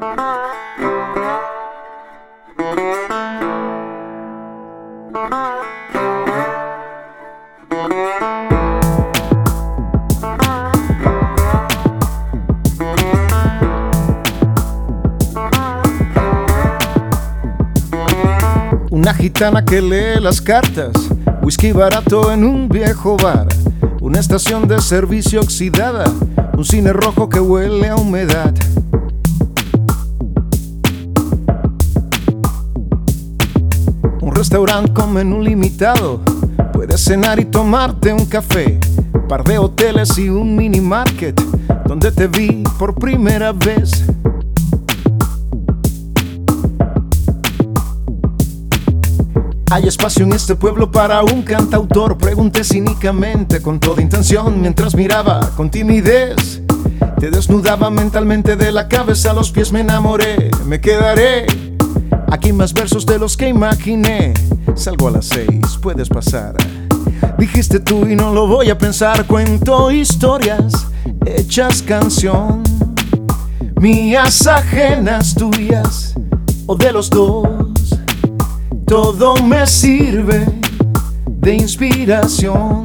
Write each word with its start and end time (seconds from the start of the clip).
Una 0.00 0.08
gitana 19.12 19.66
que 19.66 19.82
lee 19.82 20.18
las 20.18 20.40
cartas, 20.40 20.92
whisky 21.42 21.72
barato 21.72 22.32
en 22.32 22.44
un 22.44 22.70
viejo 22.70 23.18
bar, 23.18 23.48
una 24.00 24.18
estación 24.18 24.66
de 24.66 24.80
servicio 24.80 25.42
oxidada, 25.42 26.04
un 26.56 26.64
cine 26.64 26.94
rojo 26.94 27.28
que 27.28 27.40
huele 27.40 27.88
a 27.88 27.96
humedad. 27.96 28.54
Restaurante 34.60 34.92
con 34.92 35.42
limitado, 35.42 36.20
puedes 36.74 37.02
cenar 37.02 37.40
y 37.40 37.46
tomarte 37.46 38.12
un 38.12 38.26
café, 38.26 38.78
par 39.26 39.42
de 39.42 39.56
hoteles 39.56 40.18
y 40.18 40.28
un 40.28 40.54
mini 40.54 40.82
market, 40.82 41.40
donde 41.86 42.12
te 42.12 42.26
vi 42.26 42.62
por 42.78 42.94
primera 42.94 43.52
vez. 43.52 44.04
Hay 49.70 49.88
espacio 49.88 50.26
en 50.26 50.32
este 50.32 50.54
pueblo 50.54 50.90
para 50.90 51.22
un 51.22 51.42
cantautor, 51.42 52.18
pregunté 52.18 52.62
cínicamente 52.62 53.62
con 53.62 53.80
toda 53.80 54.02
intención 54.02 54.60
mientras 54.60 54.94
miraba 54.94 55.40
con 55.56 55.70
timidez. 55.70 56.60
Te 57.18 57.30
desnudaba 57.30 57.88
mentalmente 57.88 58.56
de 58.56 58.72
la 58.72 58.88
cabeza 58.88 59.30
a 59.30 59.34
los 59.34 59.52
pies, 59.52 59.72
me 59.72 59.80
enamoré, 59.80 60.50
me 60.66 60.82
quedaré. 60.82 61.69
Aquí 62.30 62.52
más 62.52 62.72
versos 62.72 63.04
de 63.04 63.18
los 63.18 63.36
que 63.36 63.48
imaginé. 63.48 64.34
Salgo 64.74 65.08
a 65.08 65.10
las 65.10 65.26
seis, 65.26 65.78
puedes 65.82 66.08
pasar. 66.08 66.54
Dijiste 67.38 67.80
tú 67.80 68.06
y 68.06 68.14
no 68.14 68.32
lo 68.32 68.46
voy 68.46 68.70
a 68.70 68.78
pensar, 68.78 69.26
cuento 69.26 69.90
historias 69.90 70.86
hechas 71.26 71.82
canción. 71.82 72.62
Mías 73.80 74.46
ajenas, 74.46 75.34
tuyas 75.34 76.14
o 76.66 76.76
de 76.76 76.92
los 76.92 77.10
dos. 77.10 77.48
Todo 78.86 79.36
me 79.36 79.66
sirve 79.66 80.46
de 81.26 81.54
inspiración. 81.54 82.84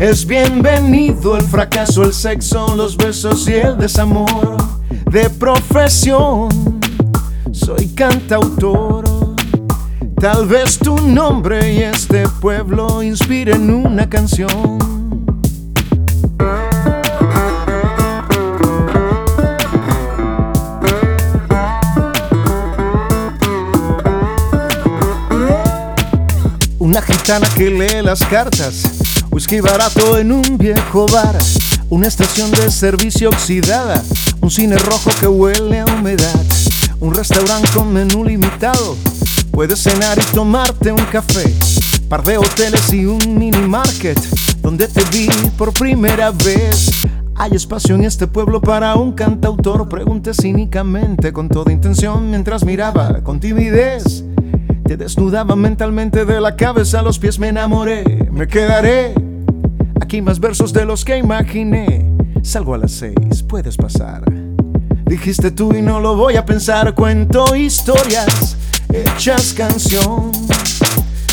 Es 0.00 0.26
bienvenido 0.26 1.36
el 1.36 1.44
fracaso, 1.44 2.04
el 2.04 2.12
sexo, 2.12 2.74
los 2.76 2.96
besos 2.96 3.48
y 3.48 3.54
el 3.54 3.78
desamor. 3.78 4.56
De 5.10 5.30
profesión, 5.30 6.48
soy 7.68 7.88
cantautor. 7.88 9.04
Tal 10.18 10.46
vez 10.46 10.78
tu 10.78 10.96
nombre 10.96 11.74
y 11.74 11.82
este 11.82 12.26
pueblo 12.40 13.02
inspiren 13.02 13.68
una 13.68 14.08
canción. 14.08 14.78
Una 26.78 27.02
gitana 27.02 27.46
que 27.54 27.68
lee 27.68 28.02
las 28.02 28.24
cartas, 28.24 28.82
whisky 29.30 29.60
barato 29.60 30.16
en 30.16 30.32
un 30.32 30.56
viejo 30.56 31.04
bar, 31.12 31.36
una 31.90 32.06
estación 32.06 32.50
de 32.52 32.70
servicio 32.70 33.28
oxidada, 33.28 34.02
un 34.40 34.50
cine 34.50 34.78
rojo 34.78 35.10
que 35.20 35.26
huele 35.26 35.80
a 35.80 35.84
humedad, 35.84 36.27
un 37.08 37.14
restaurante 37.14 37.70
con 37.74 37.90
menú 37.90 38.22
limitado, 38.22 38.94
puedes 39.50 39.82
cenar 39.82 40.18
y 40.18 40.34
tomarte 40.34 40.92
un 40.92 41.02
café, 41.10 41.54
par 42.06 42.22
de 42.22 42.36
hoteles 42.36 42.92
y 42.92 43.06
un 43.06 43.38
mini 43.38 43.66
market, 43.66 44.18
donde 44.60 44.88
te 44.88 45.02
vi 45.10 45.26
por 45.56 45.72
primera 45.72 46.30
vez. 46.32 46.90
Hay 47.34 47.52
espacio 47.52 47.94
en 47.94 48.04
este 48.04 48.26
pueblo 48.26 48.60
para 48.60 48.94
un 48.96 49.12
cantautor, 49.12 49.88
pregunté 49.88 50.34
cínicamente 50.34 51.32
con 51.32 51.48
toda 51.48 51.72
intención 51.72 52.28
mientras 52.28 52.62
miraba 52.62 53.22
con 53.22 53.40
timidez. 53.40 54.22
Te 54.84 54.98
desnudaba 54.98 55.56
mentalmente 55.56 56.26
de 56.26 56.42
la 56.42 56.56
cabeza 56.56 57.00
a 57.00 57.02
los 57.02 57.18
pies, 57.18 57.38
me 57.38 57.48
enamoré, 57.48 58.28
me 58.30 58.46
quedaré. 58.46 59.14
Aquí 59.98 60.20
más 60.20 60.40
versos 60.40 60.74
de 60.74 60.84
los 60.84 61.06
que 61.06 61.16
imaginé. 61.16 62.04
Salgo 62.42 62.74
a 62.74 62.78
las 62.78 62.92
seis, 62.92 63.42
puedes 63.42 63.78
pasar. 63.78 64.47
Dijiste 65.08 65.50
tú 65.50 65.74
y 65.74 65.80
no 65.80 66.00
lo 66.00 66.16
voy 66.16 66.36
a 66.36 66.44
pensar, 66.44 66.94
cuento 66.94 67.56
historias 67.56 68.56
hechas 68.92 69.54
canción. 69.54 70.30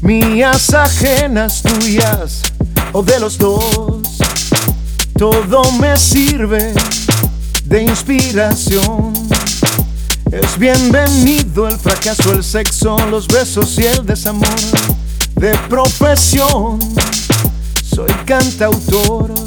Mías 0.00 0.72
ajenas, 0.72 1.62
tuyas 1.62 2.44
o 2.92 3.02
de 3.02 3.20
los 3.20 3.36
dos. 3.36 4.16
Todo 5.18 5.70
me 5.72 5.98
sirve 5.98 6.72
de 7.64 7.82
inspiración. 7.82 9.12
Es 10.32 10.58
bienvenido 10.58 11.68
el 11.68 11.76
fracaso, 11.76 12.32
el 12.32 12.44
sexo, 12.44 12.96
los 13.10 13.28
besos 13.28 13.78
y 13.78 13.84
el 13.84 14.06
desamor. 14.06 14.48
De 15.34 15.52
profesión, 15.68 16.78
soy 17.84 18.10
cantautor. 18.24 19.37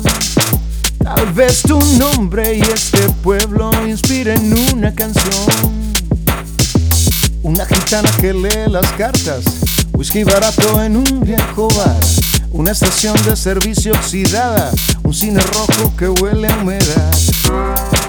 Tal 1.22 1.48
tu 1.68 1.80
nombre 2.00 2.56
y 2.56 2.62
este 2.62 3.08
pueblo 3.22 3.70
inspiren 3.88 4.56
una 4.74 4.92
canción. 4.96 5.46
Una 7.44 7.64
gitana 7.64 8.10
que 8.20 8.34
lee 8.34 8.68
las 8.68 8.92
cartas, 8.94 9.46
whisky 9.94 10.24
barato 10.24 10.82
en 10.82 10.98
un 10.98 11.20
viejo 11.20 11.68
bar. 11.78 12.00
Una 12.50 12.72
estación 12.72 13.14
de 13.24 13.36
servicio 13.36 13.94
oxidada, 13.94 14.72
un 15.04 15.14
cine 15.14 15.42
rojo 15.42 15.94
que 15.96 16.10
huele 16.10 16.48
a 16.48 16.58
humedad. 16.58 18.01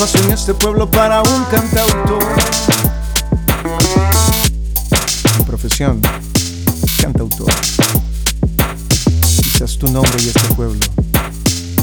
Espacio 0.00 0.24
en 0.28 0.32
este 0.32 0.54
pueblo 0.54 0.88
para 0.88 1.20
un 1.22 1.44
cantautor. 1.46 2.22
Profesión, 5.44 6.00
cantautor. 7.00 7.52
Quizás 9.42 9.76
tu 9.76 9.88
nombre 9.88 10.12
y 10.22 10.28
este 10.28 10.54
pueblo 10.54 10.78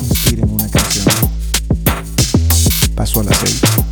inspiren 0.09 0.50
una 0.50 0.70
canción. 0.70 1.06
Paso 2.96 3.20
a 3.20 3.26
las 3.26 3.38
seis. 3.38 3.84